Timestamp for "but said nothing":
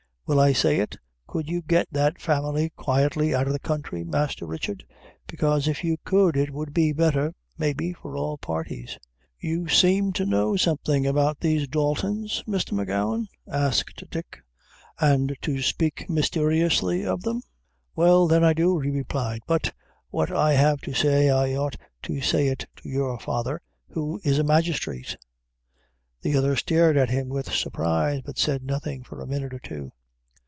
28.23-29.03